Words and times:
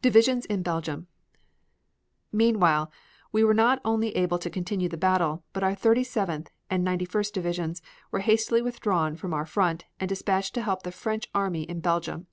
DIVISIONS 0.00 0.46
IN 0.46 0.62
BELGIUM 0.62 1.08
Meanwhile 2.30 2.92
we 3.32 3.42
were 3.42 3.52
not 3.52 3.80
only 3.84 4.14
able 4.14 4.38
to 4.38 4.48
continue 4.48 4.88
the 4.88 4.96
battle, 4.96 5.42
but 5.52 5.64
our 5.64 5.74
Thirty 5.74 6.04
seventh 6.04 6.52
and 6.70 6.84
Ninety 6.84 7.04
first 7.04 7.34
divisions 7.34 7.82
were 8.12 8.20
hastily 8.20 8.62
withdrawn 8.62 9.16
from 9.16 9.34
our 9.34 9.46
front 9.46 9.86
and 9.98 10.08
dispatched 10.08 10.54
to 10.54 10.62
help 10.62 10.84
the 10.84 10.92
French 10.92 11.28
army 11.34 11.64
in 11.64 11.80
Belgium. 11.80 12.28